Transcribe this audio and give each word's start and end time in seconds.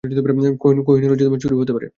কোহিনূর 0.83 1.15
চুরিও 1.41 1.59
হতে 1.61 1.73
পারে! 1.75 1.87